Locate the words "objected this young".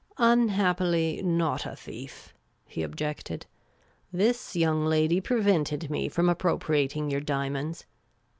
2.81-4.83